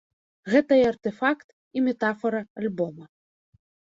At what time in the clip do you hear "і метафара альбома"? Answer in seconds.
1.79-3.05